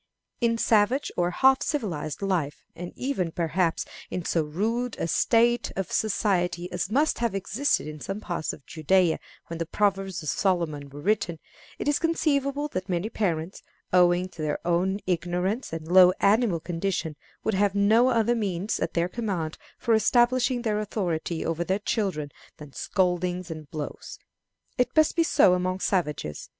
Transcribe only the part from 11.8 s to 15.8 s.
is conceivable that many parents, owing to their own ignorance,